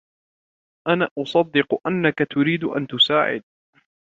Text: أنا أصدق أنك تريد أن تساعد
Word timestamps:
أنا 0.87 1.09
أصدق 1.17 1.87
أنك 1.87 2.15
تريد 2.33 2.63
أن 2.63 2.87
تساعد 2.87 3.43